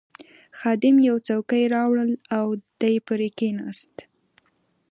خادم 0.59 0.95
یوه 1.07 1.19
چوکۍ 1.27 1.63
راوړل 1.75 2.11
او 2.37 2.45
دی 2.79 2.95
پرې 3.07 3.29
کښېناست. 3.37 3.95